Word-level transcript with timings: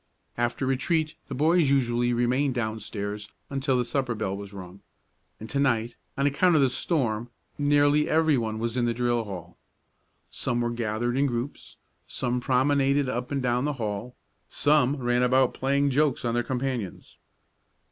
After 0.35 0.65
retreat 0.65 1.13
the 1.27 1.35
boys 1.35 1.69
usually 1.69 2.11
remained 2.11 2.55
downstairs 2.55 3.29
until 3.51 3.77
the 3.77 3.85
supper 3.85 4.15
bell 4.15 4.35
was 4.35 4.51
rung; 4.51 4.81
and 5.39 5.47
to 5.51 5.59
night, 5.59 5.95
on 6.17 6.25
account 6.25 6.55
of 6.55 6.61
the 6.63 6.71
storm, 6.71 7.29
nearly 7.59 8.09
every 8.09 8.35
one 8.35 8.57
was 8.57 8.75
in 8.75 8.85
the 8.85 8.95
drill 8.95 9.25
hall. 9.25 9.59
Some 10.31 10.59
were 10.59 10.71
gathered 10.71 11.15
in 11.17 11.27
groups, 11.27 11.77
some 12.07 12.39
promenaded 12.41 13.09
up 13.09 13.31
and 13.31 13.43
down 13.43 13.65
the 13.65 13.73
hall, 13.73 14.15
some 14.47 14.95
ran 14.95 15.21
about 15.21 15.53
playing 15.53 15.91
jokes 15.91 16.25
on 16.25 16.33
their 16.33 16.41
companions. 16.41 17.19